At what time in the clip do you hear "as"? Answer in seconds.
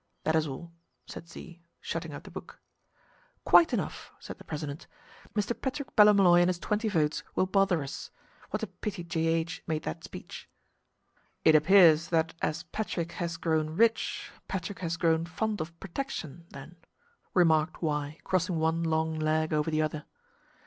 12.41-12.63